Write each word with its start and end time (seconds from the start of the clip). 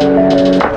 Música 0.00 0.69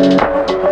Música 0.00 0.69